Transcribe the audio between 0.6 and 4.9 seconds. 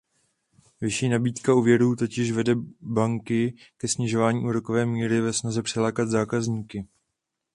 Vyšší nabídka úvěrů totiž vede banky ke snižování úrokové